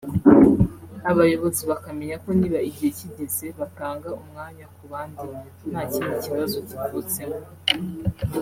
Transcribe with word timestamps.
abayobozi 1.11 1.61
bakamenya 1.71 2.15
ko 2.23 2.29
niba 2.39 2.59
igihe 2.69 2.89
kigeze 2.97 3.45
batanga 3.59 4.09
umwanya 4.21 4.65
ku 4.75 4.83
bandi 4.91 5.25
nta 5.71 5.81
kindi 5.91 6.15
kibazo 6.25 6.57
kivutsemo 6.67 7.39